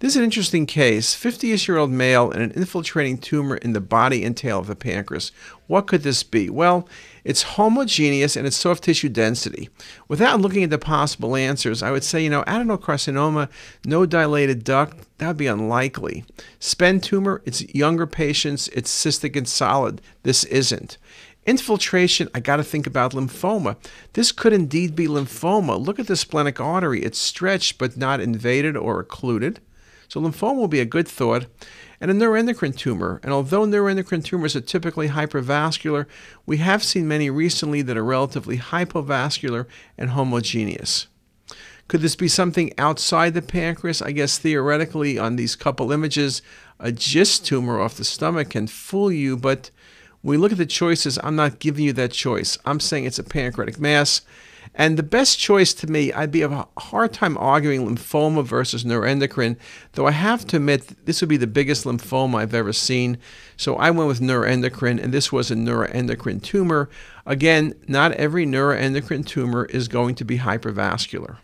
[0.00, 1.14] This is an interesting case.
[1.14, 4.76] 50 year old male and an infiltrating tumor in the body and tail of the
[4.76, 5.32] pancreas.
[5.66, 6.48] What could this be?
[6.48, 6.88] Well,
[7.24, 9.68] it's homogeneous and it's soft tissue density.
[10.06, 13.48] Without looking at the possible answers, I would say, you know, adenocarcinoma,
[13.84, 16.24] no dilated duct, that would be unlikely.
[16.60, 20.00] SPEN tumor, it's younger patients, it's cystic and solid.
[20.22, 20.96] This isn't.
[21.44, 23.76] Infiltration, I got to think about lymphoma.
[24.12, 25.84] This could indeed be lymphoma.
[25.84, 27.02] Look at the splenic artery.
[27.02, 29.58] It's stretched but not invaded or occluded.
[30.08, 31.46] So lymphoma will be a good thought.
[32.00, 33.20] And a neuroendocrine tumor.
[33.22, 36.06] And although neuroendocrine tumors are typically hypervascular,
[36.46, 41.08] we have seen many recently that are relatively hypovascular and homogeneous.
[41.88, 44.02] Could this be something outside the pancreas?
[44.02, 46.42] I guess theoretically, on these couple images,
[46.78, 49.70] a GIST tumor off the stomach can fool you, but
[50.20, 52.58] when we look at the choices, I'm not giving you that choice.
[52.66, 54.20] I'm saying it's a pancreatic mass.
[54.74, 59.56] And the best choice to me, I'd be a hard time arguing lymphoma versus neuroendocrine,
[59.92, 63.18] though I have to admit this would be the biggest lymphoma I've ever seen.
[63.56, 66.88] So I went with neuroendocrine, and this was a neuroendocrine tumor.
[67.26, 71.38] Again, not every neuroendocrine tumor is going to be hypervascular.